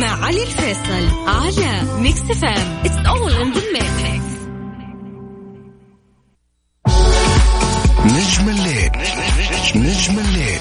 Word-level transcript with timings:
مع 0.00 0.24
علي 0.26 0.42
الفيصل 0.42 1.08
على 1.26 1.82
Mix 1.98 2.20
FM 2.20 2.82
it's 2.84 2.96
all 3.06 3.32
in 3.32 3.52
نجم 8.04 8.48
الليل. 8.48 8.90
نجم 9.76 10.18
الليل. 10.18 10.60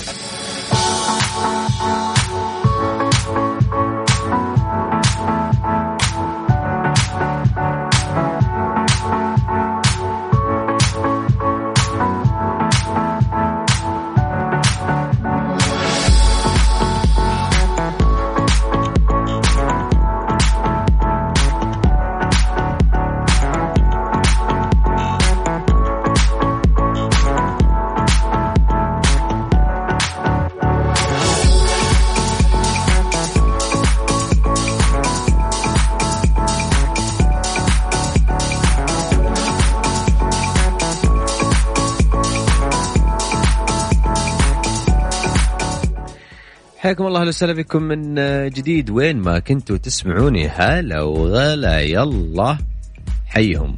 حياكم 46.90 47.08
الله 47.08 47.20
أهلا 47.20 47.30
وسهلا 47.30 47.54
بكم 47.54 47.84
من 47.84 48.16
جديد. 48.50 48.90
وين 48.90 49.18
ما 49.18 49.40
كنتوا 49.40 49.78
تسمعوني 49.78 50.48
هلا 50.48 51.02
وغلا 51.02 51.82
يلا 51.82 52.58
حيهم. 53.26 53.78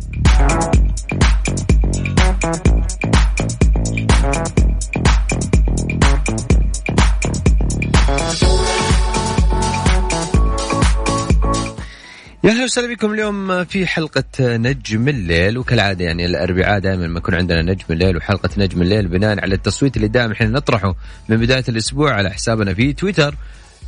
يا 12.43 12.49
أهلا 12.49 12.63
وسهلا 12.63 12.93
بكم 12.93 13.13
اليوم 13.13 13.63
في 13.63 13.87
حلقة 13.87 14.23
نجم 14.39 15.07
الليل 15.07 15.57
وكالعادة 15.57 16.05
يعني 16.05 16.25
الأربعاء 16.25 16.79
دائما 16.79 17.07
ما 17.07 17.17
يكون 17.17 17.35
عندنا 17.35 17.61
نجم 17.61 17.85
الليل 17.89 18.17
وحلقة 18.17 18.49
نجم 18.57 18.81
الليل 18.81 19.07
بناء 19.07 19.41
على 19.41 19.55
التصويت 19.55 19.97
اللي 19.97 20.07
دائما 20.07 20.33
إحنا 20.33 20.47
نطرحه 20.47 20.95
من 21.29 21.37
بداية 21.37 21.63
الأسبوع 21.69 22.13
على 22.13 22.29
حسابنا 22.31 22.73
في 22.73 22.93
تويتر 22.93 23.35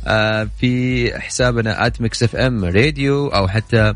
آه، 0.06 0.48
في 0.60 1.20
حسابنا 1.20 1.86
at 1.86 2.00
Mix 2.00 2.22
FM 2.22 2.64
Radio 2.64 3.28
أو 3.28 3.48
حتى 3.48 3.94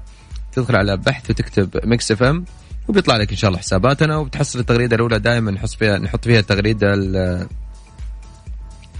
تدخل 0.53 0.77
على 0.77 0.97
بحث 0.97 1.31
وتكتب 1.31 1.81
Mix 1.85 2.13
FM 2.13 2.45
وبيطلع 2.89 3.17
لك 3.17 3.31
إن 3.31 3.37
شاء 3.37 3.49
الله 3.49 3.61
حساباتنا 3.61 4.17
وبتحصل 4.17 4.59
التغريدة 4.59 4.97
الأولى 4.97 5.19
دائما 5.19 5.51
نحط 5.51 5.69
فيها 5.69 5.99
نحط 5.99 6.25
فيها 6.25 6.41
التغريدة 6.41 6.95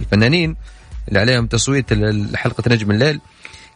الفنانين 0.01 0.55
اللي 1.07 1.19
عليهم 1.19 1.47
تصويت 1.47 1.93
لحلقة 1.93 2.63
نجم 2.73 2.91
الليل. 2.91 3.19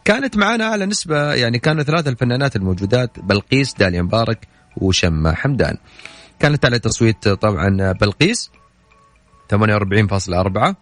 كانت 0.06 0.38
معنا 0.38 0.66
على 0.66 0.86
نسبة 0.86 1.34
يعني 1.34 1.60
كانوا 1.60 1.84
ثلاثة 1.84 2.10
الفنانات 2.10 2.56
الموجودات 2.56 3.20
بلقيس 3.20 3.74
داليا 3.74 4.02
مبارك 4.02 4.48
وشمة 4.78 5.34
حمدان. 5.34 5.78
كانت 6.40 6.66
على 6.66 6.80
تصويت 6.80 7.28
طبعا 7.28 7.92
بلقيس 7.92 8.52
48.4 9.54 10.76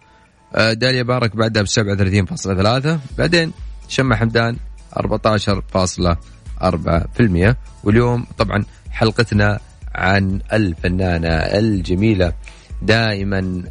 آه، 0.55 0.73
داليا 0.73 1.03
مبارك 1.03 1.35
بعدها 1.35 1.63
ب 1.63 1.67
37.3 1.67 2.99
بعدين 3.17 3.53
شمة 3.87 4.15
حمدان 4.15 4.57
14.4% 4.95 7.55
واليوم 7.83 8.25
طبعا 8.37 8.65
حلقتنا 8.91 9.59
عن 9.95 10.41
الفنانة 10.53 11.29
الجميلة 11.29 12.33
دائما 12.81 13.63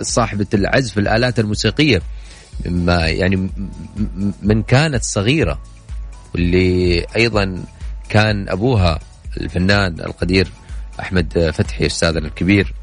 صاحبة 0.00 0.46
العزف 0.54 0.98
الآلات 0.98 1.38
الموسيقية. 1.38 2.02
مما 2.66 3.08
يعني 3.08 3.50
من 4.42 4.62
كانت 4.62 5.02
صغيرة 5.04 5.62
واللي 6.34 7.06
أيضا 7.16 7.64
كان 8.08 8.48
أبوها 8.48 8.98
الفنان 9.36 10.00
القدير 10.00 10.48
أحمد 11.00 11.50
فتحي 11.54 11.86
أستاذنا 11.86 12.26
الكبير 12.28 12.74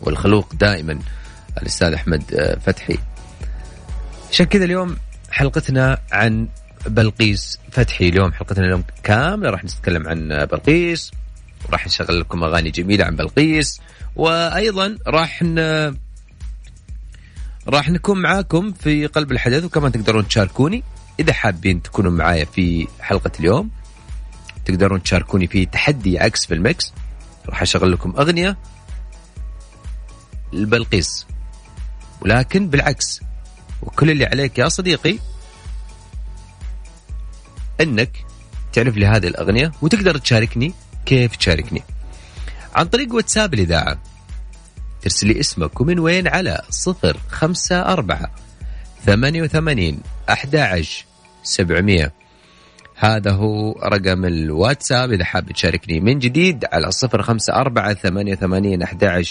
والخلوق 0.00 0.54
دائما 0.54 0.98
الأستاذ 1.62 1.92
أحمد 1.92 2.56
فتحي. 2.66 2.98
عشان 4.30 4.46
كذا 4.46 4.64
اليوم 4.64 4.96
حلقتنا 5.30 5.98
عن 6.12 6.48
بلقيس 6.86 7.58
فتحي. 7.70 8.08
اليوم 8.08 8.32
حلقتنا 8.32 8.66
اليوم 8.66 8.84
كاملة 9.02 9.50
راح 9.50 9.64
نتكلم 9.64 10.08
عن 10.08 10.28
بلقيس 10.28 11.10
وراح 11.68 11.86
نشغل 11.86 12.20
لكم 12.20 12.44
أغاني 12.44 12.70
جميلة 12.70 13.04
عن 13.04 13.16
بلقيس 13.16 13.80
وأيضا 14.16 14.98
راح 15.06 15.42
راح 17.68 17.90
نكون 17.90 18.22
معاكم 18.22 18.72
في 18.72 19.06
قلب 19.06 19.32
الحدث 19.32 19.64
وكمان 19.64 19.92
تقدرون 19.92 20.28
تشاركوني. 20.28 20.82
إذا 21.20 21.32
حابين 21.32 21.82
تكونوا 21.82 22.10
معايا 22.10 22.44
في 22.44 22.88
حلقة 23.00 23.30
اليوم 23.40 23.70
تقدرون 24.64 25.02
تشاركوني 25.02 25.46
في 25.46 25.66
تحدي 25.66 26.18
عكس 26.18 26.46
في 26.46 26.54
المكس. 26.54 26.92
راح 27.48 27.62
أشغل 27.62 27.92
لكم 27.92 28.14
أغنية 28.18 28.58
البلقيس 30.52 31.26
ولكن 32.20 32.68
بالعكس 32.68 33.20
وكل 33.82 34.10
اللي 34.10 34.26
عليك 34.26 34.58
يا 34.58 34.68
صديقي 34.68 35.18
إنك 37.80 38.24
تعرف 38.72 38.96
لي 38.96 39.06
هذه 39.06 39.26
الأغنية 39.26 39.72
وتقدر 39.82 40.18
تشاركني 40.18 40.74
كيف 41.06 41.36
تشاركني. 41.36 41.82
عن 42.74 42.86
طريق 42.86 43.14
واتساب 43.14 43.54
الإذاعة. 43.54 43.98
ترسل 45.02 45.26
لي 45.26 45.40
اسمك 45.40 45.80
ومن 45.80 45.98
وين 45.98 46.28
على 46.28 46.62
صفر 46.70 47.16
خمسة 47.30 47.82
أربعة 47.82 48.30
ثمانية 49.06 49.42
وثمانين 49.42 50.00
أحد 50.30 50.84
سبعمية. 51.42 52.12
هذا 52.96 53.32
هو 53.32 53.72
رقم 53.72 54.24
الواتساب 54.24 55.12
إذا 55.12 55.24
حاب 55.24 55.52
تشاركني 55.52 56.00
من 56.00 56.18
جديد 56.18 56.64
على 56.72 56.90
صفر 56.90 57.22
خمسة 57.22 57.52
أربعة 57.52 57.94
ثمانية 57.94 58.32
وثمانين 58.32 58.82
أحد 58.82 59.24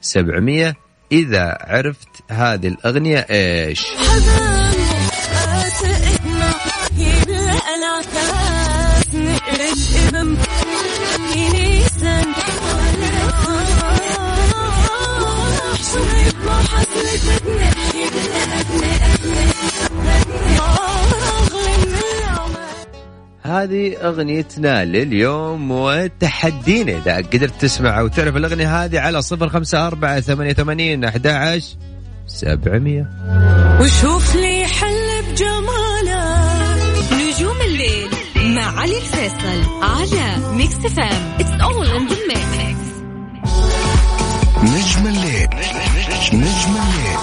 سبعمية. 0.00 0.76
إذا 1.12 1.58
عرفت 1.60 2.08
هذه 2.30 2.68
الأغنية 2.68 3.26
إيش؟ 3.30 3.86
هذه 23.48 23.96
أغنيتنا 23.96 24.84
لليوم 24.84 25.70
وتحدينا. 25.70 26.92
إذا 26.92 27.16
قدرت 27.16 27.60
تسمع 27.60 28.00
أو 28.00 28.08
تعرف 28.08 28.36
الأغنية 28.36 28.84
هذه 28.84 29.00
على 29.00 29.22
صفر 29.22 29.48
خمسة 29.48 29.86
أربعة 29.86 30.20
ثمانية 30.20 30.52
ثمانين 30.52 31.04
أحد 31.04 31.60
سبعمية. 32.26 33.08
وشوف 33.80 34.36
لي 34.36 34.66
حل 34.66 35.22
بجمالك 35.30 37.12
نجوم 37.12 37.56
الليل 37.60 38.08
مع 38.36 38.80
علي 38.80 38.98
الفيصل 38.98 39.82
على 39.82 40.56
Mix 40.56 40.76
FM 40.76 41.36
it's 41.40 41.50
all 41.62 41.86
in 41.86 42.06
the 42.06 42.16
mix 42.28 42.67
نجم 44.68 45.06
الليل. 45.06 45.48
نجم 46.32 46.76
الليل. 46.76 47.18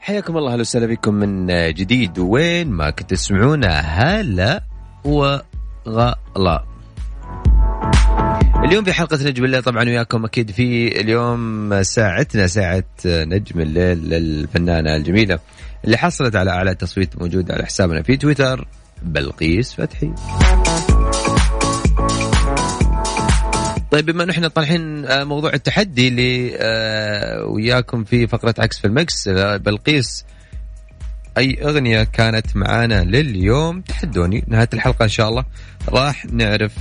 حياكم 0.00 0.36
الله 0.36 0.52
أهلا 0.52 0.60
وسهلا 0.60 0.86
بكم 0.86 1.14
من 1.14 1.46
جديد. 1.74 2.18
وين 2.18 2.70
ما 2.70 2.90
كنت 2.90 3.10
تسمعونا 3.10 3.78
هلا 3.78 4.62
وغلا. 5.04 6.71
اليوم 8.72 8.84
في 8.84 8.92
حلقة 8.92 9.16
نجم 9.24 9.44
الليل 9.44 9.62
طبعا 9.62 9.84
وياكم 9.84 10.24
أكيد 10.24 10.50
في 10.50 11.00
اليوم 11.00 11.82
ساعتنا 11.82 12.46
ساعة 12.46 12.84
نجم 13.04 13.60
الليل 13.60 13.98
للفنانة 13.98 14.96
الجميلة 14.96 15.38
اللي 15.84 15.96
حصلت 15.96 16.36
على 16.36 16.50
أعلى 16.50 16.74
تصويت 16.74 17.22
موجود 17.22 17.50
على 17.50 17.66
حسابنا 17.66 18.02
في 18.02 18.16
تويتر 18.16 18.68
بلقيس 19.02 19.72
فتحي. 19.72 20.12
طيب 23.90 24.06
بما 24.06 24.22
انه 24.22 24.32
إحنا 24.32 24.48
طالعين 24.48 25.06
آه، 25.06 25.24
موضوع 25.24 25.52
التحدي 25.54 26.08
اللي 26.08 26.56
آه، 26.56 27.44
وياكم 27.44 28.04
في 28.04 28.26
فقرة 28.26 28.54
عكس 28.58 28.78
في 28.78 28.86
المكس 28.86 29.28
آه، 29.28 29.56
بلقيس 29.56 30.24
أي 31.38 31.58
أغنية 31.62 32.02
كانت 32.02 32.56
معانا 32.56 33.04
لليوم؟ 33.04 33.80
تحدوني 33.80 34.44
نهاية 34.46 34.68
الحلقة 34.72 35.02
إن 35.02 35.08
شاء 35.08 35.28
الله 35.28 35.44
راح 35.88 36.26
نعرف 36.26 36.72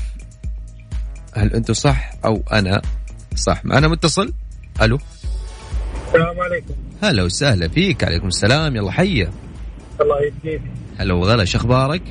هل 1.33 1.54
أنتم 1.54 1.74
صح 1.74 2.12
أو 2.25 2.44
أنا 2.54 2.81
صح؟ 3.36 3.66
معنا 3.66 3.88
متصل؟ 3.88 4.33
ألو؟ 4.81 5.00
السلام 6.07 6.39
عليكم. 6.39 6.74
هلا 7.04 7.24
وسهلا 7.24 7.68
فيك 7.68 8.04
عليكم 8.04 8.28
السلام 8.28 8.75
يلا 8.75 8.92
حيه 8.92 9.30
الله 10.01 10.16
يهديك 10.22 10.62
هلا 10.98 11.13
وغلا 11.13 11.45
شو 11.45 11.57
أخبارك؟ 11.57 12.01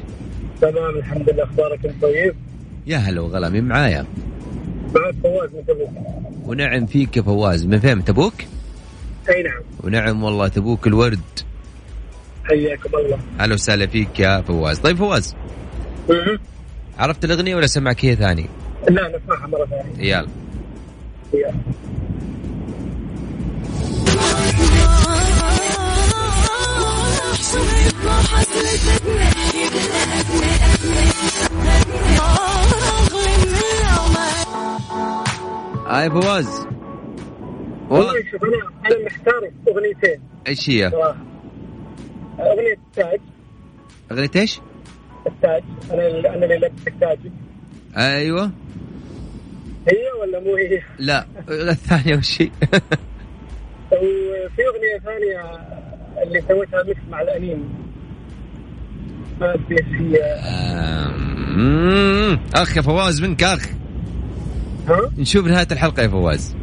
تمام 0.61 0.97
الحمد 0.97 1.31
لله. 1.31 1.45
أخبارك 1.45 1.87
أنت 1.87 2.03
طيب؟ 2.03 2.35
يا 2.87 2.97
هلا 2.97 3.21
وغلا 3.21 3.49
مين 3.49 3.65
معايا؟ 3.65 4.07
معك 4.95 5.15
فواز 5.23 5.51
من 5.55 5.67
تبوك. 5.67 5.91
ونعم 6.45 6.87
فيك 6.87 7.17
يا 7.17 7.23
فواز 7.23 7.67
من 7.67 7.81
فين؟ 7.81 7.97
من 7.97 8.05
تبوك؟ 8.05 8.35
أي 9.29 9.43
نعم. 9.43 9.63
ونعم 9.85 10.23
والله 10.23 10.49
تبوك 10.49 10.87
الورد. 10.87 11.21
حياكم 12.45 12.91
الله. 12.99 13.19
هلا 13.39 13.55
وسهلا 13.55 13.87
فيك 13.87 14.21
يا 14.21 14.41
فواز. 14.43 14.79
طيب 14.79 14.97
فواز. 14.97 15.35
عرفت 16.99 17.25
الأغنية 17.25 17.55
ولا 17.55 17.67
سمعك 17.67 18.05
هي 18.05 18.17
ثاني؟ 18.17 18.47
لا 18.89 19.19
نسمعها 19.19 19.47
مرة 19.47 19.67
ثانية. 19.67 19.99
يلا. 19.99 20.29
يلا. 21.35 21.55
hi 35.87 36.11
فواز. 36.11 36.67
والله 37.91 38.13
شوف 38.31 38.45
أنا 38.45 38.59
أنا 38.87 39.05
محتار 39.07 39.51
أغنيتين. 39.69 40.21
إيش 40.49 40.71
هي؟ 40.71 40.87
أغنية 40.87 42.73
التاج. 42.73 43.21
أغنية 44.13 44.31
إيش؟ 44.37 44.61
التاج. 45.27 45.63
أنا 45.91 46.35
أنا 46.35 46.45
اللي 46.45 46.57
لبستك 46.57 46.95
تاجي 47.01 47.33
أيوه. 47.97 48.51
هي 49.89 50.21
ولا 50.21 50.41
مو 50.41 50.57
هي؟ 50.57 50.83
لا 50.99 51.27
الثانية 51.49 52.17
وش 52.17 52.43
هي؟ 52.43 52.51
وفي 53.93 54.63
أغنية 54.67 54.99
ثانية 55.05 55.61
اللي 56.23 56.43
سويتها 56.49 56.83
mix 56.83 57.01
مع 57.11 57.21
الأنين 57.21 57.69
ما 59.41 59.57
هي 59.81 60.23
اخ 62.55 62.77
يا 62.77 62.83
فواز 62.83 63.23
منك 63.23 63.43
ها؟ 64.89 65.11
نشوف 65.19 65.47
نهاية 65.47 65.69
الحلقة 65.73 66.03
يا 66.03 66.09
فواز 66.09 66.57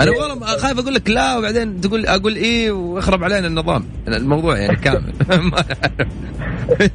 أنا 0.00 0.10
والله 0.10 0.56
خايف 0.56 0.78
أقول 0.78 0.94
لك 0.94 1.10
لا 1.10 1.36
وبعدين 1.36 1.80
تقول 1.80 2.06
أقول 2.06 2.36
إيه 2.36 2.70
ويخرب 2.70 3.24
علينا 3.24 3.46
النظام. 3.46 3.84
الموضوع 4.08 4.58
يعني 4.58 4.76
كامل. 4.76 5.12
ما. 5.50 5.64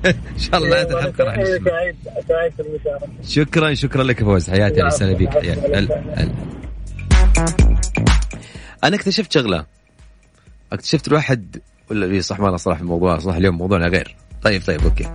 إن 0.06 0.40
شاء 0.40 0.58
الله 0.58 0.70
نهايه 0.70 0.98
الحلقة 0.98 1.24
راح 1.24 1.34
أنا 1.34 1.94
شكرا 3.24 3.74
شكرا 3.74 4.04
لك 4.04 4.20
يا 4.20 4.26
فوز. 4.26 4.50
حياتي 4.50 4.80
أهلا 4.80 4.88
وسهلا 4.88 5.18
فيك. 5.18 5.30
أنا 8.84 8.96
اكتشفت 8.96 9.32
شغلة. 9.32 9.66
اكتشفت 10.74 11.08
الواحد 11.08 11.62
ولا 11.92 12.06
لي 12.06 12.22
صح 12.22 12.40
ما 12.40 12.48
له 12.48 12.58
صلاح 12.58 12.80
الموضوع. 12.80 13.20
صح 13.20 13.36
اليوم 13.36 13.58
موضوعنا 13.58 13.88
غير. 13.88 14.16
طيب 14.44 14.62
طيب 14.66 14.84
أوكي. 14.84 15.04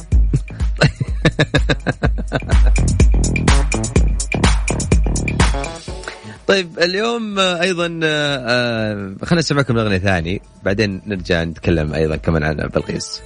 طيب 6.59 6.79
اليوم 6.79 7.39
آه، 7.39 7.61
أيضا 7.63 8.01
آه، 8.05 8.37
آه، 8.49 9.15
خلينا 9.23 9.39
نسمعكم 9.39 9.75
الاغنيه 9.75 9.99
ثاني 9.99 10.43
بعدين 10.65 11.03
نرجع 11.07 11.45
نتكلم 11.45 11.95
أيضا 11.95 12.17
كمان 12.17 12.43
عن 12.43 12.55
بلقيس. 12.57 13.23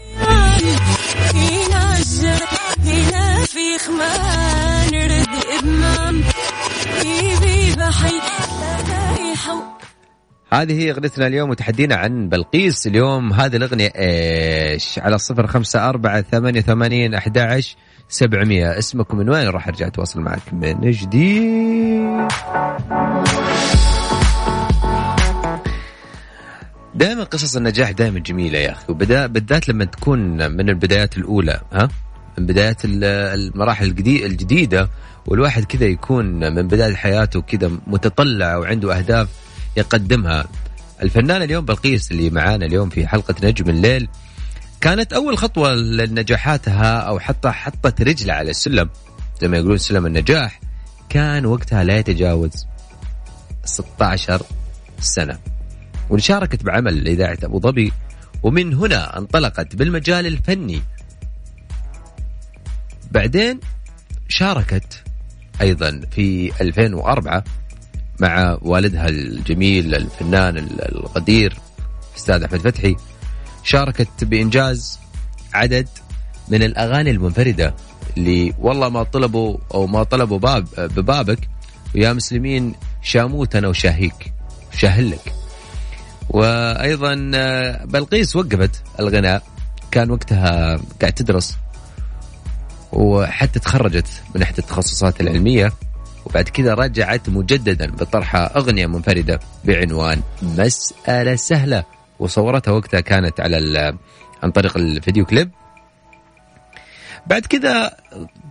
هذه 10.53 10.81
هي 10.81 10.91
أغنيتنا 10.91 11.27
اليوم 11.27 11.51
وتحدينا 11.51 11.95
عن 11.95 12.29
بلقيس. 12.29 12.87
اليوم 12.87 13.33
هذه 13.33 13.57
الأغنية 13.57 13.93
إيش؟ 13.97 14.99
على 14.99 15.19
صفر 15.19 15.47
خمسة 15.47 15.89
أربعة 15.89 16.23
ثمانية 16.23 16.61
ثمانين 16.61 17.15
أحد 17.15 17.39
عشر. 17.39 17.77
سبعمية. 18.13 18.79
اسمكم 18.79 19.19
من 19.19 19.29
وين؟ 19.31 19.49
راح 19.49 19.69
أرجع 19.69 19.87
أتواصل 19.87 20.21
معك 20.21 20.55
من 20.55 20.91
جديد. 20.91 22.29
دائما 26.95 27.25
قصص 27.25 27.57
النجاح 27.57 27.91
دائما 27.91 28.19
جميلة 28.19 28.59
يا 28.59 28.73
أخي 28.73 28.85
وبدا 28.89 29.27
بالذات 29.27 29.69
لما 29.69 29.85
تكون 29.85 30.51
من 30.53 30.69
البدايات 30.69 31.17
الأولى 31.17 31.61
ها؟ 31.73 31.89
من 32.39 32.47
بدايات 32.47 32.85
ال- 32.85 33.05
المراحل 33.05 33.87
الجدي- 33.87 34.27
الجديدة 34.27 34.89
والواحد 35.27 35.65
كذا 35.65 35.85
يكون 35.85 36.55
من 36.55 36.69
بداية 36.69 36.95
حياته 36.95 37.41
كذا 37.41 37.71
متطلع 37.87 38.57
وعنده 38.57 38.99
أهداف 38.99 39.29
يقدمها. 39.77 40.45
الفنانه 41.03 41.45
اليوم 41.45 41.65
بلقيس 41.65 42.11
اللي 42.13 42.31
معانا 42.31 42.67
اليوم 42.67 42.89
في 42.89 43.07
حلقة 43.07 43.35
نجم 43.43 43.71
الليل. 43.71 44.09
كانت 44.83 45.13
أول 45.13 45.39
خطوة 45.39 45.75
لنجاحاتها 45.75 46.99
أو 46.99 47.19
حتى 47.19 47.51
حطت 47.51 48.03
رجلها 48.03 48.35
على 48.35 48.51
السلم. 48.51 48.91
زي 49.41 49.49
ما 49.49 49.57
يقولون 49.57 49.79
سلم 49.79 50.07
النجاح 50.07 50.61
كان 51.09 51.47
وقتها 51.47 51.85
لا 51.85 51.97
يتجاوز 51.97 52.67
16 53.65 54.43
سنة. 55.01 55.39
وشاركت 56.11 56.63
بعمل 56.65 57.09
إذاعة 57.09 57.39
أبو 57.43 57.61
ظبي 57.61 57.93
ومن 58.43 58.75
هنا 58.75 59.19
انطلقت 59.19 59.77
بالمجال 59.77 60.27
الفني. 60.27 60.83
بعدين 63.11 63.61
شاركت 64.29 65.03
أيضا 65.61 66.01
في 66.11 66.53
2004 66.61 67.45
مع 68.21 68.59
والدها 68.63 69.09
الجميل 69.09 69.95
الفنان 69.95 70.57
القدير 70.59 71.57
أستاذ 72.17 72.43
أحمد 72.43 72.61
فتحي. 72.61 72.97
شاركت 73.63 74.25
بإنجاز 74.25 74.99
عدد 75.55 75.89
من 76.49 76.63
الأغاني 76.63 77.11
المنفردة 77.11 77.75
اللي 78.17 78.55
والله 78.59 78.89
ما 78.89 79.03
طلبوا 79.03 79.59
أو 79.75 79.87
ما 79.87 80.03
طلبوا 80.03 80.39
باب 80.39 80.69
ببابك 80.79 81.49
ويا 81.95 82.13
مسلمين 82.13 82.75
شاموت 83.03 83.57
أنا 83.57 83.69
وشاهيك 83.69 84.33
شاهلك 84.75 85.33
وأيضا 86.31 87.31
آه، 87.35 87.85
بلقيس 87.85 88.37
وقفت 88.37 88.83
الغناء 89.01 89.43
كان 89.91 90.11
وقتها 90.11 90.81
قاعد 91.01 91.13
تدرس 91.13 91.57
وحتى 92.93 93.59
تخرجت 93.59 94.07
من 94.35 94.43
إحدى 94.43 94.59
التخصصات 94.59 95.21
العلمية 95.21 95.73
وبعد 96.27 96.49
كذا 96.49 96.75
رجعت 96.75 97.29
مجددا 97.29 97.91
بطرح 97.91 98.37
أغنية 98.37 98.87
منفردة 98.87 99.41
بعنوان 99.65 100.23
مسألة 100.43 101.37
سهلة. 101.37 101.85
وصورتها 102.23 102.73
وقتها 102.73 103.01
كانت 103.01 103.41
على 103.41 103.97
عن 104.43 104.51
طريق 104.51 104.77
الفيديو 104.77 105.25
كليب. 105.25 105.51
بعد 107.27 107.47
كذا 107.47 107.97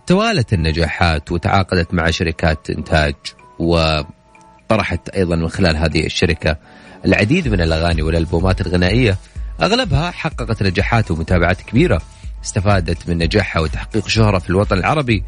توالت 0.06 0.52
النجاحات 0.52 1.32
وتعاقدت 1.32 1.94
مع 1.94 2.10
شركات 2.10 2.70
إنتاج 2.70 3.14
وطرحت 3.58 5.08
أيضا 5.08 5.36
من 5.36 5.48
خلال 5.48 5.76
هذه 5.76 6.06
الشركة 6.06 6.56
العديد 7.04 7.48
من 7.48 7.60
الأغاني 7.60 8.02
والألبومات 8.02 8.60
الغنائية. 8.60 9.16
أغلبها 9.62 10.10
حققت 10.10 10.62
نجاحات 10.62 11.10
ومتابعات 11.10 11.62
كبيرة. 11.62 12.02
استفادت 12.44 13.08
من 13.08 13.18
نجاحها 13.18 13.62
وتحقيق 13.62 14.08
شهرة 14.08 14.38
في 14.38 14.50
الوطن 14.50 14.78
العربي. 14.78 15.24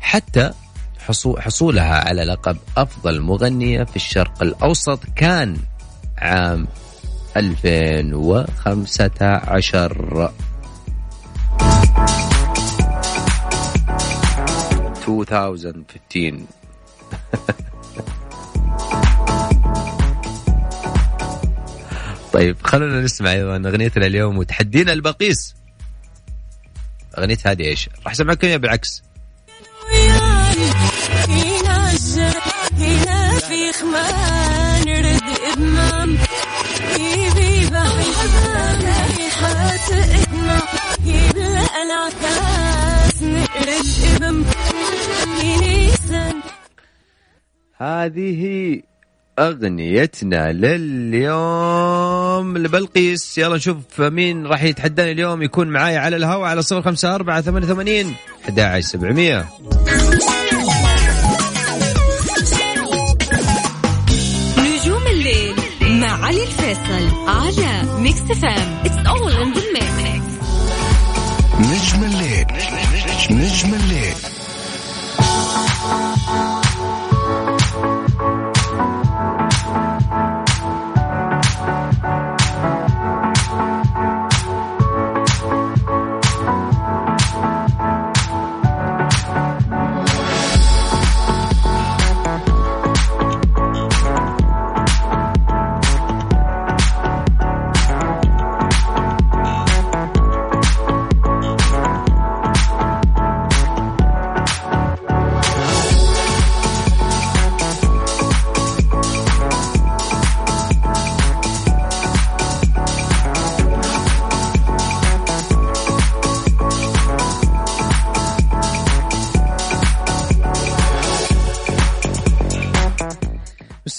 حتى 0.00 0.50
حصو- 1.08 1.38
حصولها 1.38 2.08
على 2.08 2.24
لقب 2.24 2.56
أفضل 2.76 3.20
مغنية 3.20 3.84
في 3.84 3.96
الشرق 3.96 4.42
الأوسط 4.42 5.00
كان 5.16 5.56
عام 6.18 6.66
2015 7.36 9.56
2015 9.56 10.32
طيب 22.32 22.56
خلونا 22.64 23.00
نسمع 23.00 23.32
أيضا 23.32 23.56
أغنيتنا 23.56 24.06
اليوم 24.06 24.38
وتحدينا 24.38 24.92
البقيس. 24.92 25.54
أغنية 27.18 27.38
هذه 27.44 27.62
إيش؟ 27.62 27.88
راح 28.04 28.12
أسمعكم 28.12 28.46
إياها 28.46 28.58
بالعكس. 28.58 29.02
هنا 32.78 33.38
في 33.38 33.72
هذه 47.76 48.80
أغنيتنا 49.38 50.52
لليوم 50.52 52.58
لبلقيس. 52.58 53.38
يلا 53.38 53.56
نشوف 53.56 54.00
مين 54.00 54.46
راح 54.46 54.62
يتحداني 54.62 55.12
اليوم. 55.12 55.42
يكون 55.42 55.68
معاي 55.68 55.96
على 55.96 56.16
الهواء 56.16 56.48
على 56.48 56.62
صفر 56.62 56.82
خمسة 56.82 57.14
أربعة 57.14 57.40
ثمانية 57.40 57.66
ثمانين 57.66 58.14
أحد 58.44 58.60
عشر 58.60 58.88
سبعمية. 58.88 59.48
مع 66.72 66.78
علي 66.78 67.02
الفيصل 67.02 67.28
على 67.28 68.00
Mix 68.00 68.20
FM 68.20 68.78
it's 68.84 69.06
all 69.06 69.32
in 69.32 69.52
the 69.52 69.96
mix 69.96 70.32
نجم 71.58 72.04
الليل 72.04 72.46
نجم 73.30 73.74
الليل 73.74 74.14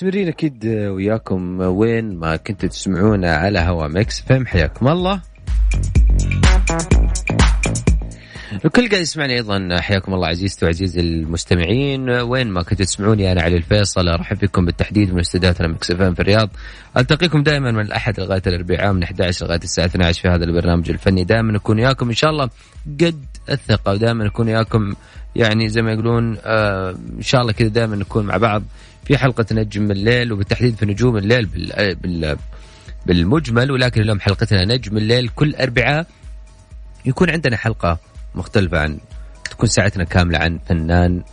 مستمرين 0.03 0.27
أكيد 0.27 0.65
وياكم. 0.65 1.59
وين 1.59 2.15
ما 2.15 2.35
كنتوا 2.35 2.69
تسمعونا 2.69 3.35
على 3.35 3.59
هوا 3.59 3.87
Mix 3.87 4.21
FM 4.21 4.45
حياكم 4.45 4.87
الله. 4.87 5.21
الكل 8.65 8.89
قاعد 8.89 9.01
يسمعني 9.01 9.33
أيضا. 9.33 9.79
حياكم 9.79 10.13
الله 10.13 10.27
عزيزتي 10.27 10.65
وعزيزي 10.65 10.99
المستمعين. 10.99 12.09
وين 12.09 12.47
ما 12.47 12.63
كنتوا 12.63 12.85
تسمعوني 12.85 13.31
أنا 13.31 13.41
علي 13.41 13.57
الفيصل. 13.57 14.07
أرحب 14.07 14.37
بكم 14.37 14.65
بالتحديد 14.65 15.13
من 15.13 15.19
استديوهاتنا 15.19 15.67
Mix 15.67 15.91
في 15.91 16.15
الرياض. 16.19 16.49
ألتقيكم 16.97 17.43
دائما 17.43 17.71
من 17.71 17.81
الأحد 17.81 18.19
لغاية 18.19 18.41
الأربعاء 18.47 18.93
من 18.93 19.03
11 19.03 19.45
لغاية 19.45 19.63
الساعة 19.63 19.85
12 19.85 20.21
في 20.21 20.27
هذا 20.27 20.43
البرنامج 20.43 20.89
الفني. 20.89 21.23
دائما 21.23 21.51
نكون 21.51 21.79
وياكم 21.79 22.09
إن 22.09 22.15
شاء 22.15 22.29
الله. 22.29 22.49
قد 23.01 23.25
الثقة. 23.49 23.91
ودائما 23.91 24.25
نكون 24.25 24.47
وياكم 24.47 24.93
يعني 25.35 25.69
زي 25.69 25.81
ما 25.81 25.91
يقولون 25.91 26.37
آه 26.45 26.95
إن 27.17 27.21
شاء 27.21 27.41
الله 27.41 27.53
كذا 27.53 27.67
دائما 27.67 27.95
نكون 27.95 28.25
مع 28.25 28.37
بعض. 28.37 28.63
في 29.05 29.17
حلقة 29.17 29.45
نجم 29.51 29.91
الليل 29.91 30.33
وبالتحديد 30.33 30.75
في 30.75 30.85
نجوم 30.85 31.17
الليل 31.17 31.45
بال, 31.45 31.95
بال 31.95 32.37
بالمجمل 33.05 33.71
ولكن 33.71 34.01
اليوم 34.01 34.19
حلقتنا 34.19 34.65
نجم 34.65 34.97
الليل 34.97 35.29
كل 35.29 35.55
أربعاء. 35.55 36.07
يكون 37.05 37.29
عندنا 37.29 37.57
حلقة 37.57 37.99
مختلفة 38.35 38.79
عن 38.79 38.99
تكون 39.49 39.69
ساعتنا 39.69 40.03
كاملة 40.03 40.39
عن 40.39 40.59
فنان 40.65 41.23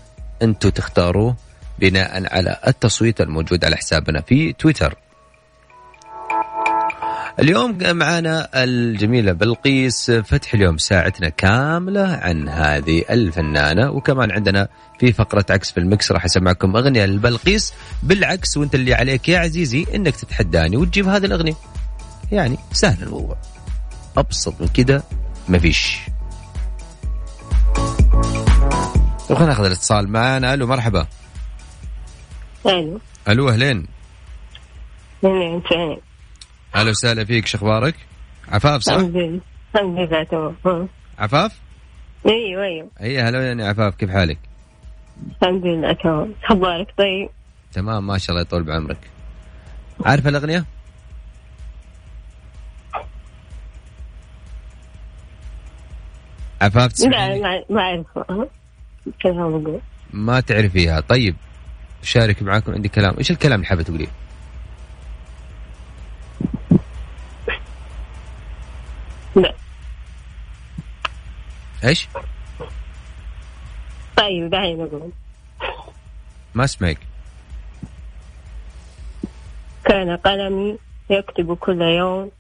أنتم 0.43 0.69
تختاروه 0.69 1.37
بناء 1.79 2.35
على 2.37 2.61
التصويت 2.67 3.21
الموجود 3.21 3.65
على 3.65 3.77
حسابنا 3.77 4.21
في 4.21 4.53
تويتر. 4.53 4.95
اليوم 7.41 7.79
معنا 7.83 8.49
الجميلة 8.55 9.33
بلقيس 9.33 10.11
فتح 10.11 10.55
اليوم 10.55 10.79
ساعتنا 10.79 11.29
كاملة 11.29 12.07
عن 12.07 12.49
هذه 12.49 13.05
الفنانة. 13.11 13.91
وكمان 13.91 14.31
عندنا 14.31 14.69
في 14.99 15.13
فقرة 15.13 15.45
عكس 15.51 15.71
في 15.71 15.81
المكس 15.81 16.13
راح 16.13 16.25
أسمعكم 16.25 16.77
أغنية 16.77 17.07
لبلقيس. 17.07 17.75
بالعكس 18.03 18.57
وانت 18.57 18.75
اللي 18.75 18.95
عليك 18.95 19.29
يا 19.29 19.39
عزيزي 19.39 19.87
إنك 19.95 20.17
تتحداني 20.17 20.77
وتجيب 20.77 21.09
هذه 21.09 21.25
الأغنية. 21.25 21.55
يعني 22.33 22.59
سهل 22.73 23.03
الموضوع. 23.03 23.37
أبسط 24.17 24.61
من 24.61 24.69
كده 24.69 25.03
مفيش 25.49 25.99
طيب 29.29 29.39
خلينا 29.39 29.47
ناخذ 29.47 29.65
الاتصال 29.65 30.09
معنا. 30.09 30.55
ألو 30.55 30.67
مرحبا. 30.67 31.07
ألو. 32.67 33.01
ألو 33.29 33.49
أهلين؟ 33.49 33.87
أهلا 36.75 36.91
وسهلا 36.91 37.25
فيك 37.25 37.47
شو 37.47 37.59
أخبارك؟ 37.59 37.95
عفاف 38.49 38.81
صح؟ 38.83 38.95
عفاف؟ 41.19 41.59
أيوه 42.27 42.65
أيوه 42.65 42.89
هي 42.99 43.21
هلا 43.23 43.47
يعني 43.47 43.63
عفاف 43.65 43.95
كيف 43.95 44.11
حالك؟ 44.11 44.39
الحمد 45.43 45.67
لله 45.67 45.93
تمام 45.93 46.35
أخبارك 46.45 46.87
طيب؟ 46.99 47.29
تمام 47.73 48.07
ما 48.07 48.19
شاء 48.19 48.31
الله 48.31 48.41
يطول 48.43 48.63
بعمرك. 48.63 49.11
عارفه 50.05 50.29
الأغنية؟ 50.29 50.65
عفاف 56.61 57.01
لا؟ 57.01 57.09
ما 57.39 57.65
ما 57.71 57.81
اعرفه 57.81 58.25
ها. 58.31 58.47
كلام 59.23 59.81
ما 60.13 60.41
تعرفيها 60.41 61.01
طيب 61.01 61.37
شارك 62.03 62.43
معاكم 62.43 62.73
عندي 62.73 62.89
كلام 62.89 63.15
إيش 63.19 63.31
الكلام 63.31 63.55
اللي 63.55 63.67
حابة 63.67 63.83
تقوليه؟ 63.83 64.09
لا. 69.37 69.55
إيش؟ 71.85 72.09
طيب 74.17 74.51
دعيني 74.51 74.85
أقول. 74.85 75.11
ما 76.55 76.65
اسمعك 76.65 76.99
كان 79.85 80.17
قلمي 80.17 80.79
يكتب 81.11 81.57
كل 81.57 81.83
يوم 81.83 82.31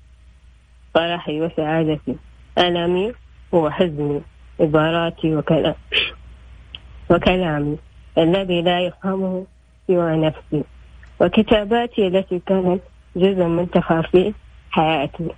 فرحي 0.95 1.41
وسعادتي. 1.41 2.17
ألمي 2.59 3.13
وحزني 3.53 4.21
عباراتي 4.61 5.37
وكلام 5.37 5.75
وكلامي. 7.11 7.79
الذي 8.19 8.63
لا 8.63 8.81
يفهمه 8.81 9.47
سوى 9.87 10.17
نفسي. 10.17 10.65
وكتاباتي 11.21 12.07
التي 12.07 12.39
كانت 12.47 12.83
جزء 13.17 13.45
من 13.45 13.71
تفاصيل 13.71 14.35
حياتي. 14.71 15.29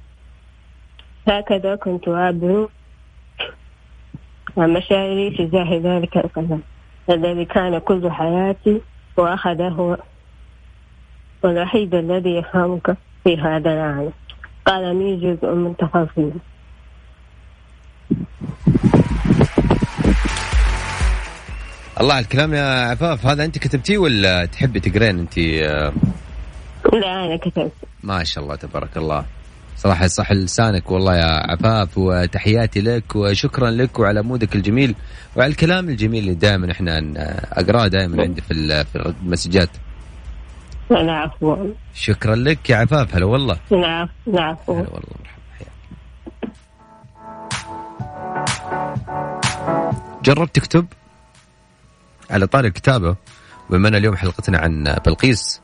هكذا 1.29 1.76
كنت 1.76 2.09
أعبر 2.09 2.69
عن 4.57 4.73
مشاعري 4.73 5.31
تجاه 5.31 5.81
ذلك 5.85 6.17
القلم 6.17 6.62
الذي 7.11 7.45
كان 7.45 7.79
كل 7.79 8.11
حياتي 8.11 8.81
وأخذه 9.17 9.99
والوحيد 11.43 11.95
الذي 11.95 12.31
يفهمك 12.37 12.97
في 13.25 13.37
هذا 13.37 13.73
العالم. 13.73 14.12
قلمي 14.67 15.17
جزء 15.17 15.55
من 15.55 15.76
تفاصيلي 15.76 16.33
الله 22.00 22.14
على 22.14 22.25
الكلام 22.25 22.55
يا 22.55 22.91
عفاف 22.91 23.26
هذا 23.26 23.45
أنت 23.45 23.59
كتبتيه 23.59 23.99
ولا 23.99 24.47
تحبي 24.47 24.81
تقرين 24.81 25.19
أنت؟ 25.19 25.38
لا 25.38 27.25
أنا 27.25 27.37
كتبت. 27.37 27.73
ما 28.02 28.25
شاء 28.25 28.45
الله 28.45 28.57
تبارك 28.57 28.97
الله. 28.97 29.25
صراحة 29.76 30.07
صح 30.07 30.33
لسانك 30.33 30.91
والله 30.91 31.17
يا 31.17 31.50
عفاف 31.52 31.99
وتحياتي 31.99 32.81
لك 32.81 33.17
وشكرا 33.17 33.71
لك 33.71 33.99
وعلى 33.99 34.23
مودك 34.23 34.57
الجميل 34.57 34.95
وعلى 35.37 35.50
الكلام 35.50 35.88
الجميل 35.88 36.23
اللي 36.23 36.35
دائما 36.35 36.73
إحنا 36.73 37.00
أقراه 37.52 37.87
دائما 37.87 38.23
عندي 38.23 38.41
في 38.41 38.85
في 38.85 39.14
المسجات. 39.23 39.69
أنا 40.91 41.12
عفوا. 41.19 41.57
شكرا 41.95 42.35
لك 42.37 42.71
يا 42.71 42.76
عفاف 42.76 43.17
هلا 43.17 43.25
والله. 43.25 43.57
أنا 43.73 44.09
عفوا. 44.35 44.75
هلا 44.75 44.88
والله 44.91 45.09
مرحبا 45.21 45.43
حياك. 45.59 45.73
جربت 50.25 50.55
تكتب؟ 50.57 50.87
على 52.31 52.47
طاري 52.47 52.69
الكتابة 52.69 53.17
بما 53.71 53.88
أن 53.88 53.95
اليوم 53.95 54.17
حلقتنا 54.17 54.59
عن 54.59 54.97
بلقيس. 55.07 55.61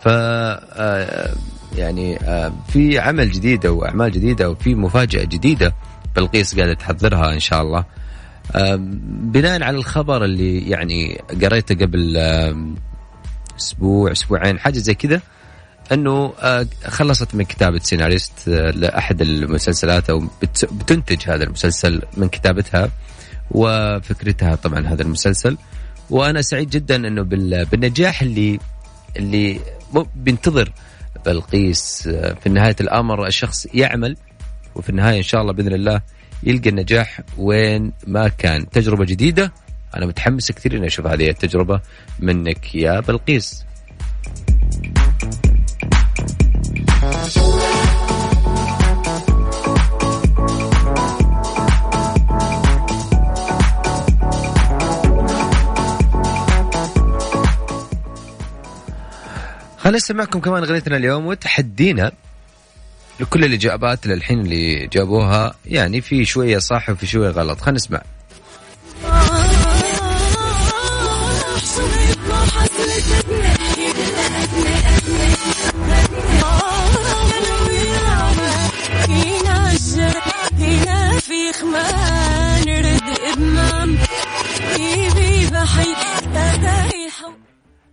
ف 0.00 0.08
آه، 0.08 1.34
يعني 1.76 2.16
آه، 2.16 2.52
في 2.68 2.98
عمل 2.98 3.30
جديد 3.30 3.66
أو 3.66 3.84
اعمال 3.84 4.12
جديدة 4.12 4.50
وفي 4.50 4.74
مفاجأة 4.74 5.24
جديدة. 5.24 5.74
بلقيس 6.16 6.56
قاعدة 6.56 6.74
تحضرها 6.74 7.32
إن 7.32 7.40
شاء 7.40 7.62
الله. 7.62 7.84
آم، 8.56 9.00
بناء 9.32 9.62
على 9.62 9.76
الخبر 9.76 10.24
اللي 10.24 10.70
يعني 10.70 11.20
قريته 11.42 11.74
قبل 11.74 12.16
آم، 12.16 12.74
أسبوع 13.58 14.12
أسبوعين 14.12 14.58
حاجة 14.58 14.78
زي 14.78 14.94
كذا 14.94 15.20
إنه 15.92 16.32
آه، 16.40 16.66
خلصت 16.86 17.34
من 17.34 17.44
كتابة 17.44 17.78
سيناريست 17.78 18.48
آه، 18.48 18.70
لأحد 18.70 19.20
المسلسلات 19.22 20.10
أو 20.10 20.18
بت- 20.42 20.68
بتنتج 20.72 21.30
هذا 21.30 21.44
المسلسل 21.44 22.02
من 22.16 22.28
كتابتها 22.28 22.88
وفكرتها 23.50 24.54
طبعا 24.54 24.86
هذا 24.86 25.02
المسلسل. 25.02 25.56
وأنا 26.10 26.42
سعيد 26.42 26.70
جدا 26.70 26.96
إنه 26.96 27.22
بال- 27.22 27.64
بالنجاح 27.64 28.22
اللي 28.22 28.58
اللي 29.16 29.60
بينتظر 30.16 30.72
بلقيس 31.26 32.08
آه، 32.12 32.34
في 32.34 32.48
نهاية 32.48 32.76
الأمر 32.80 33.26
الشخص 33.26 33.66
يعمل 33.74 34.16
وفي 34.74 34.90
النهاية 34.90 35.18
إن 35.18 35.22
شاء 35.22 35.40
الله 35.40 35.52
بإذن 35.52 35.72
الله 35.72 36.00
يلقى 36.42 36.70
النجاح 36.70 37.20
وين 37.38 37.92
ما 38.06 38.28
كان. 38.28 38.70
تجربة 38.70 39.04
جديدة 39.04 39.52
أنا 39.96 40.06
متحمس 40.06 40.52
كثير 40.52 40.76
إني 40.76 40.86
أشوف 40.86 41.06
هذه 41.06 41.30
التجربة 41.30 41.80
منك 42.18 42.74
يا 42.74 43.00
بلقيس. 43.00 43.64
خلينا 59.88 59.96
نسمعكم 59.96 60.40
كمان 60.40 60.62
أغنيتنا 60.62 60.96
اليوم 60.96 61.26
وتحدينا 61.26 62.12
لكل 63.20 63.44
الإجابات 63.44 64.06
للحين 64.06 64.40
اللي 64.40 64.86
جابوها. 64.86 65.54
يعني 65.66 66.00
في 66.00 66.24
شوية 66.24 66.58
صح 66.58 66.90
وفي 66.90 67.06
شوية 67.06 67.30
غلط. 67.30 67.60
خلينا 67.60 67.76
نسمع. 67.76 68.02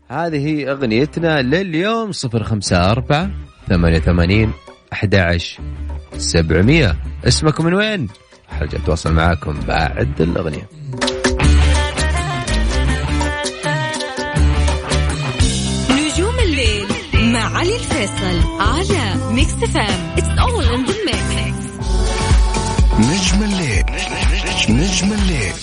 هذه 0.09 0.47
هي 0.47 0.71
أغنيتنا 0.71 1.41
لليوم 1.41 2.11
054 2.33 3.33
88 3.69 4.53
11 4.93 5.63
700 6.17 6.95
اسمكم 7.27 7.65
من 7.65 7.73
وين؟ 7.73 8.07
حرجع 8.47 8.77
أتواصل 8.77 9.13
معاكم 9.13 9.59
بعد 9.67 10.21
الأغنية. 10.21 10.69
نجوم 15.91 16.39
الليل 16.39 16.87
مع 17.13 17.57
علي 17.57 17.75
الفيصل 17.75 18.59
على 18.59 19.33
Mix 19.33 19.53
FM 19.53 20.13
it's 20.17 20.39
all 20.39 20.63
in 20.63 20.85
the 20.85 20.93
mix 21.05 21.65
نجم 22.99 23.43
الليل. 23.43 23.83
نجم 24.69 25.13
الليل. 25.13 25.53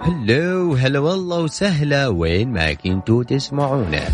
هلو 0.00 0.74
هلا 0.74 0.98
والله 0.98 1.40
وسهلا 1.40 2.08
وين 2.08 2.52
ما 2.52 2.72
كنتوا 2.72 3.24
تسمعونا 3.24 4.04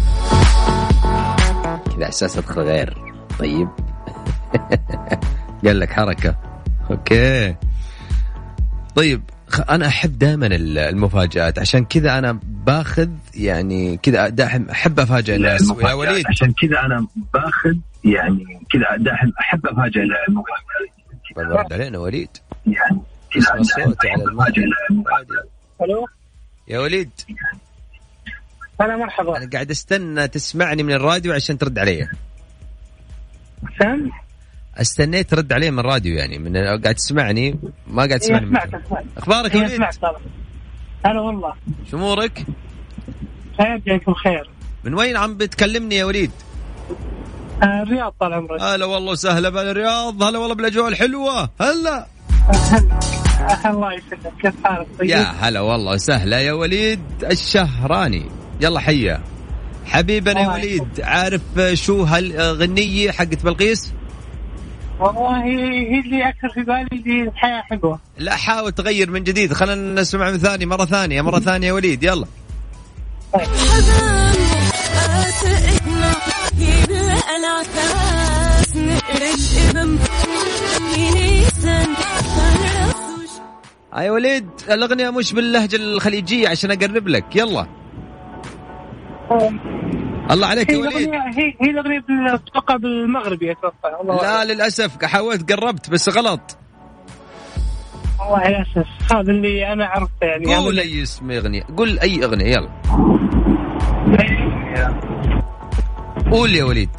كذا 1.96 2.04
احساس 2.04 2.38
ادخل 2.38 2.60
غير 2.60 2.96
طيب 3.38 3.68
قال 5.64 5.80
لك 5.80 5.92
حركه 5.92 6.36
أوكي 6.90 7.54
طيب 8.96 9.22
أنا 9.70 9.86
احب 9.86 10.18
دائما 10.18 10.46
المفاجات 10.46 11.58
عشان 11.58 11.84
كذا 11.84 12.18
أنا 12.18 12.38
باخذ 12.42 13.08
يعني 13.34 13.96
كذا 13.96 14.28
دائما 14.28 14.70
احب 14.70 15.00
افاجئ 15.00 15.36
الناس 15.36 15.70
يا 15.70 15.92
وليد 15.92 16.26
عشان 16.26 16.52
كذا 16.52 16.80
أنا 16.80 17.06
باخذ 17.34 17.76
يعني 18.04 18.44
كذا 18.70 18.96
دائما 18.96 19.32
احب 19.40 19.66
افاجئ 19.66 20.00
برد 21.36 21.72
علينا 21.72 21.98
وليد 21.98 22.30
يعني 22.66 23.00
كذا 23.30 23.62
صوتي 23.62 24.08
على 24.08 24.24
المايك 24.24 24.54
ألو؟ 25.82 26.06
يا 26.68 26.78
وليد. 26.78 27.10
هلا 28.80 28.96
مرحبا. 28.96 29.36
أنا 29.36 29.50
قاعد 29.52 29.70
أستنى 29.70 30.28
تسمعني 30.28 30.82
من 30.82 30.92
الراديو 30.92 31.32
عشان 31.32 31.58
ترد 31.58 31.78
علي. 31.78 32.08
سام 33.78 34.10
أستنيت 34.76 35.30
ترد 35.30 35.52
علي 35.52 35.70
من 35.70 35.78
الراديو 35.78 36.16
يعني 36.16 36.38
من 36.38 36.56
قاعد 36.56 36.94
تسمعني 36.94 37.58
ما 37.86 38.06
قاعد 38.06 38.20
تسمعني 38.20 38.46
من 38.46 38.50
سمعت 38.52 38.70
سمعت. 38.88 39.04
أخبارك 39.16 39.54
يا 39.54 39.60
إيه، 39.60 39.66
وليد؟ 39.66 39.82
هلا 41.06 41.20
والله. 41.20 41.54
شو 41.90 41.96
امورك 41.96 42.46
خير 43.58 43.76
جايكم 43.86 44.14
خير. 44.14 44.50
من 44.84 44.94
وين 44.94 45.16
عم 45.16 45.36
بتكلمني 45.36 45.94
يا 45.94 46.04
وليد؟ 46.04 46.30
آه، 47.62 47.82
الرياض 47.82 48.14
طال 48.20 48.32
عمرك. 48.32 48.60
هلا 48.62 48.84
والله 48.84 49.12
وسهلا 49.12 49.48
بالرياض 49.48 50.22
هلا 50.22 50.38
والله 50.38 50.54
بالاجواء 50.54 50.88
الحلوه 50.88 51.50
هلا. 51.60 52.06
آه، 52.48 53.15
الله 53.70 53.92
يسلمك. 53.92 54.32
كيف 54.42 54.54
حالك 54.64 54.86
طيب؟ 54.98 55.10
يا 55.10 55.34
هلا 55.40 55.60
والله 55.60 55.92
وسهلا 55.92 56.40
يا 56.40 56.52
وليد 56.52 57.00
الشهراني. 57.30 58.26
يلا 58.60 58.80
حيا. 58.80 59.22
حبيبنا 59.86 60.40
يا 60.40 60.48
وليد 60.48 61.00
عارف 61.00 61.42
شو 61.72 62.02
هالغنية 62.02 63.10
حقت 63.10 63.44
بلقيس؟ 63.44 63.92
والله 65.00 65.44
هي 65.44 66.00
اللي 66.00 66.28
أكثر 66.28 66.48
في 66.54 66.62
بالي 66.62 66.88
اللي 66.92 67.22
الحياة 67.22 67.62
حلوة. 67.62 68.00
لا 68.18 68.36
حاول 68.36 68.72
تغير 68.72 69.10
من 69.10 69.24
جديد 69.24 69.52
خلينا 69.52 70.00
نسمع 70.00 70.30
من 70.30 70.38
ثاني 70.38 70.66
مرة 70.66 70.84
ثانية 70.84 71.22
مرة 71.22 71.38
ثانية 71.40 71.68
يا 71.68 71.72
وليد 71.72 72.02
يلا. 72.02 72.26
آه 73.34 73.46
يا 83.94 84.10
وليد 84.10 84.48
الأغنية 84.70 85.10
مش 85.10 85.32
باللهجة 85.32 85.76
الخليجية 85.76 86.48
عشان 86.48 86.70
أقرب 86.70 87.08
لك. 87.08 87.36
يلا. 87.36 87.66
الله 90.30 90.46
عليك 90.46 90.72
يا 90.72 90.78
وليد. 90.78 90.96
الاغنيه 90.96 91.18
هي 91.18 91.54
هي 91.60 91.70
الأغنية 91.70 92.04
أتوقع 92.34 92.76
بالمغربي 92.76 93.52
أتوقع. 93.52 94.22
لا 94.22 94.44
للأسف. 94.44 95.04
حاولت 95.04 95.52
قربت 95.52 95.90
بس 95.90 96.08
غلط. 96.08 96.58
والله 98.20 98.48
للاسف 98.48 99.12
هذا 99.14 99.32
اللي 99.32 99.72
أنا 99.72 99.86
عرفته 99.86 100.24
يعني. 100.26 100.56
قول 100.56 100.78
أي 100.78 101.02
اسم 101.02 101.30
أغنية. 101.30 101.62
قول 101.76 101.98
أي 101.98 102.24
أغنية. 102.24 102.46
يلا. 102.46 102.70
قول 106.30 106.54
يا 106.54 106.64
وليد. 106.64 106.90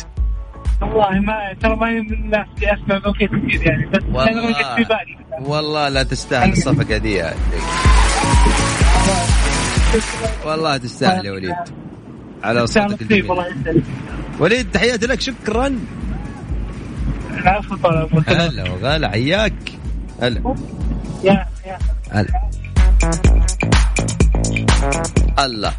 والله 0.82 1.20
ما 1.20 1.54
ترى 1.62 1.76
ماني 1.76 2.02
من 2.02 2.14
الناس 2.14 2.48
اللي 2.58 2.74
أسمع 2.74 2.98
بلقيس 2.98 3.30
كثير 3.30 3.68
يعني 3.68 3.86
بس 3.86 4.00
جت 4.00 4.66
في 4.76 4.84
بالي. 4.84 5.18
والله 5.50 5.90
لا 5.90 6.04
تستاهل 6.04 6.52
الصفقة 6.52 6.98
دي. 6.98 7.24
والله 10.46 10.78
تستاهل 10.78 11.26
يا 11.26 11.32
وليد. 11.32 11.56
على 12.44 12.68
صوتك 12.68 13.02
الجميل 13.02 13.46
وليد 14.40 14.72
تحياتي 14.72 15.06
لك 15.06 15.22
شكرا. 15.22 15.80
هلا 18.28 18.72
وغلا 18.72 19.10
حياك. 19.10 19.54
هلا. 20.22 20.56
يا 21.24 21.46
يا. 21.66 21.78
هلا. 22.12 22.50
الله. 25.40 25.74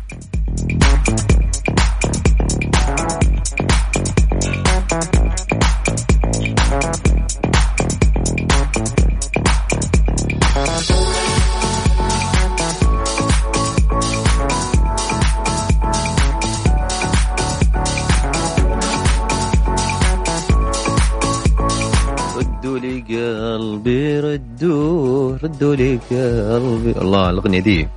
ردوا 25.42 25.74
لي 25.74 25.96
قلبي 25.96 27.00
الله 27.00 27.30
الأغنية 27.30 27.60
دي 27.60 27.88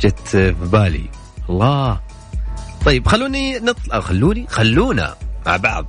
جت 0.00 0.18
في 0.28 0.52
بالي. 0.52 1.10
الله. 1.50 2.00
طيب 2.84 3.08
خلوني 3.08 3.58
نطلع 3.58 4.00
خلوني 4.00 4.46
خلونا 4.46 5.14
مع 5.46 5.56
بعض. 5.56 5.86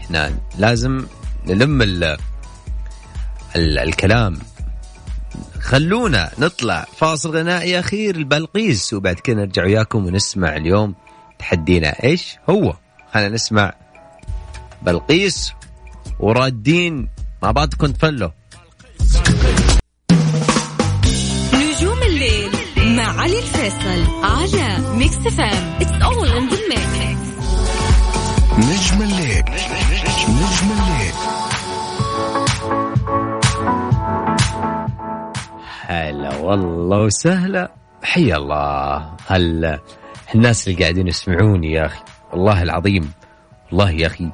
إحنا 0.00 0.38
لازم 0.58 1.06
نلم 1.46 1.82
ال 1.82 2.04
ال 3.56 3.78
الكلام. 3.78 4.38
خلونا 5.60 6.30
نطلع. 6.38 6.86
فاصل 6.96 7.36
غنائي 7.36 7.78
أخير 7.78 8.16
البلقيس 8.16 8.94
وبعد 8.94 9.14
كده 9.14 9.36
نرجع 9.36 9.64
وياكم 9.64 10.06
ونسمع 10.06 10.56
اليوم 10.56 10.94
تحدينا. 11.38 12.04
إيش 12.04 12.36
هو؟ 12.50 12.74
خلينا 13.14 13.34
نسمع 13.34 13.72
بلقيس 14.82 15.52
ورادين. 16.20 17.08
مع 17.42 17.50
بعضكم 17.50 17.86
تفلوا 17.86 18.10
نجوم 18.18 18.30
علي 23.24 23.38
الفيصل 23.38 24.24
على 24.24 24.96
Mix 24.96 25.16
FM 25.16 25.76
it's 25.80 26.02
all 26.02 26.28
in 26.28 26.48
the 26.48 26.56
نجم 28.58 29.02
الليل. 29.02 29.44
نجم 30.28 30.68
الليل. 30.72 31.14
هلا 35.86 36.36
والله 36.36 36.98
وسهلا. 36.98 37.72
حيا 38.02 38.36
الله. 38.36 39.16
هلا. 39.26 39.78
الناس 40.34 40.68
اللي 40.68 40.82
قاعدين 40.82 41.08
يسمعوني 41.08 41.72
يا 41.72 41.86
أخي. 41.86 42.02
والله 42.32 42.62
العظيم. 42.62 43.12
والله 43.72 43.90
يا 43.90 44.06
أخي. 44.06 44.32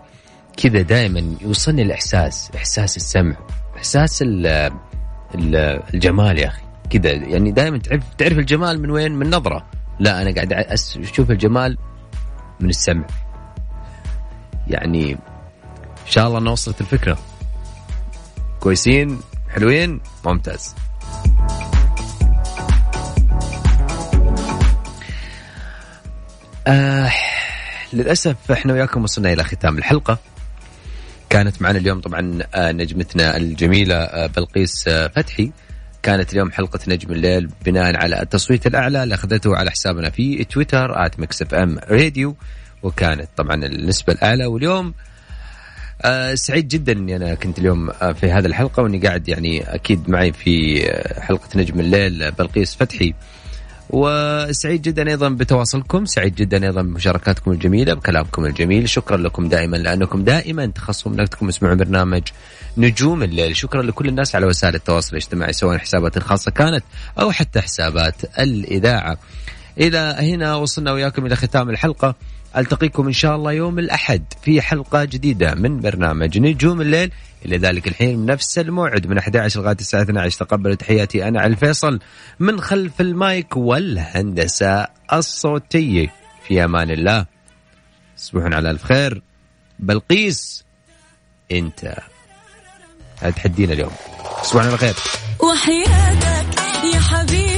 كذا 0.57 0.83
دائما 0.83 1.37
يوصلني 1.40 1.83
الإحساس. 1.83 2.50
إحساس 2.57 2.96
السمع. 2.96 3.37
إحساس 3.76 4.22
ال 4.22 4.46
ال 5.35 5.57
الجمال 5.94 6.38
يا 6.38 6.48
أخي. 6.48 6.69
كذا 6.90 7.11
يعني 7.11 7.53
دائما 7.53 7.79
تعرف 7.79 8.03
تعرف 8.18 8.38
الجمال 8.38 8.83
من 8.83 8.90
وين؟ 8.90 9.12
من 9.12 9.31
نظرة. 9.31 9.66
لا 10.00 10.22
أنا 10.22 10.35
قاعد 10.35 10.53
أشوف 10.53 11.31
الجمال 11.31 11.79
من 12.61 12.68
السمع. 12.68 13.07
يعني 14.66 15.12
إن 15.12 16.07
شاء 16.07 16.26
الله 16.26 16.38
انه 16.38 16.53
وصلت 16.53 16.81
الفكرة. 16.81 17.18
كويسين؟ 18.61 19.20
حلوين؟ 19.48 20.00
ممتاز. 20.26 20.74
آه 26.66 27.12
للأسف 27.92 28.53
إحنا 28.53 28.72
وياكم 28.72 29.03
وصلنا 29.03 29.33
إلى 29.33 29.44
ختام 29.44 29.79
الحلقة. 29.79 30.18
كانت 31.31 31.62
معنا 31.62 31.79
اليوم 31.79 32.00
طبعا 32.00 32.38
آه، 32.55 32.72
نجمتنا 32.72 33.37
الجميلة 33.37 33.94
آه، 33.94 34.26
بلقيس 34.26 34.88
آه، 34.88 35.09
فتحي. 35.09 35.53
كانت 36.02 36.32
اليوم 36.32 36.52
حلقة 36.52 36.80
نجم 36.88 37.12
الليل 37.12 37.48
بناء 37.64 37.96
على 37.96 38.22
التصويت 38.22 38.66
الأعلى 38.66 39.02
اللي 39.02 39.14
أخذته 39.14 39.56
على 39.56 39.70
حسابنا 39.70 40.10
في 40.10 40.44
تويتر 40.44 41.06
at 41.06 41.20
Mix 41.20 41.42
FM 41.42 41.78
Radio 41.90 42.37
وكانت 42.82 43.28
طبعا 43.36 43.54
النسبة 43.54 44.12
الأعلى. 44.12 44.46
واليوم 44.46 44.94
آه 46.02 46.34
سعيد 46.34 46.68
جدا 46.68 46.92
إني 46.92 47.16
أنا 47.16 47.34
كنت 47.34 47.58
اليوم 47.58 47.90
في 47.92 48.30
هذه 48.32 48.46
الحلقة 48.46 48.82
وإني 48.82 48.98
قاعد 48.98 49.28
يعني 49.28 49.74
أكيد 49.74 50.10
معي 50.10 50.32
في 50.32 50.84
آه 50.90 51.20
حلقة 51.20 51.48
نجم 51.56 51.80
الليل 51.80 52.22
آه، 52.22 52.30
بلقيس 52.30 52.74
فتحي. 52.74 53.14
وسعيد 53.92 54.83
جدا 54.83 55.09
أيضا 55.09 55.29
بتواصلكم 55.29 56.05
سعيد 56.05 56.35
جدا 56.35 56.64
أيضا 56.64 56.83
بمشاركاتكم 56.83 57.53
الجميلة 57.53 57.94
بكلامكم 57.94 58.44
الجميل. 58.44 58.88
شكرا 58.88 59.16
لكم 59.16 59.48
دائما 59.48 59.76
لأنكم 59.76 60.24
دائما 60.24 60.66
تخصصون 60.66 61.12
من 61.12 61.20
وقتكم 61.20 61.50
تسمعون 61.50 61.76
برنامج 61.76 62.22
نجوم 62.76 63.22
الليل. 63.22 63.57
شكرا 63.57 63.83
لكل 63.83 64.09
الناس 64.09 64.35
على 64.35 64.46
وسائل 64.46 64.74
التواصل 64.74 65.11
الاجتماعي 65.11 65.53
سواء 65.53 65.79
حسابات 65.79 66.18
خاصه 66.18 66.50
كانت 66.50 66.85
أو 67.20 67.33
حتى 67.33 67.61
حسابات 67.61 68.14
الإذاعة. 68.38 69.18
إلى 69.79 70.16
هنا 70.18 70.55
وصلنا 70.55 70.92
وياكم 70.92 71.26
إلى 71.26 71.37
ختام 71.37 71.70
الحلقة. 71.70 72.14
ألتقيكم 72.56 73.06
إن 73.06 73.12
شاء 73.12 73.36
الله 73.36 73.52
يوم 73.52 73.78
الأحد 73.78 74.24
في 74.42 74.62
حلقة 74.62 75.04
جديدة 75.04 75.54
من 75.54 75.80
برنامج 75.80 76.38
نجوم 76.38 76.80
الليل. 76.80 77.12
إلى 77.44 77.58
ذلك 77.58 77.88
الحين 77.88 78.18
من 78.18 78.26
نفس 78.26 78.58
الموعد 78.58 79.06
من 79.06 79.18
11 79.18 79.60
لغاية 79.60 79.76
الساعة 79.80 80.02
12 80.02 80.38
تقبلوا 80.38 80.74
تحياتي 80.74 81.28
أنا 81.28 81.40
علي 81.40 81.52
الفيصل. 81.52 82.00
من 82.40 82.60
خلف 82.60 83.00
المايك 83.00 83.56
والهندسة 83.56 84.86
الصوتية. 85.12 86.12
في 86.48 86.64
أمان 86.64 86.90
الله. 86.90 87.26
تصبحون 88.16 88.54
على 88.54 88.70
ألف 88.70 88.84
خير. 88.84 89.22
بلقيس 89.78 90.64
أنت. 91.52 91.94
هتحدينا 93.22 93.72
اليوم؟ 93.72 93.92
تصبحون 94.42 94.66
على 94.66 94.76
خير. 94.76 94.94
وحياتك 95.40 96.58
يا 96.94 97.00
حبيبي. 97.00 97.49